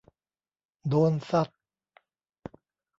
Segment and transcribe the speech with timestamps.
[0.87, 1.49] โดนซัด